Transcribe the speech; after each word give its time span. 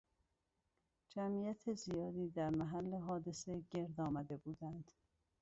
جمعیت 1.09 1.73
زیادی 1.73 2.29
در 2.29 2.49
محل 2.49 2.93
حادثه 2.93 3.63
گرد 3.71 3.99
آمده 4.01 4.37
بودند. 4.37 4.91